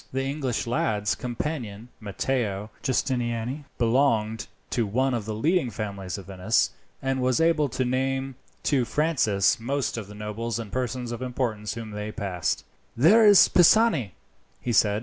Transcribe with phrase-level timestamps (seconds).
[0.11, 6.71] The English lad's companion Matteo Giustiniani belonged to one of the leading families of Venice,
[7.03, 8.33] and was able to name
[8.63, 12.65] to Francis most of the nobles and persons of importance whom they passed.
[12.97, 14.13] "There is Pisani,"
[14.59, 14.99] he said.